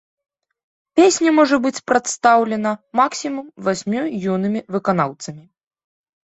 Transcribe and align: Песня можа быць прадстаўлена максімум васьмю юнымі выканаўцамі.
Песня 0.99 1.33
можа 1.39 1.59
быць 1.65 1.81
прадстаўлена 1.91 2.71
максімум 3.03 3.45
васьмю 3.69 4.03
юнымі 4.33 4.67
выканаўцамі. 4.77 5.43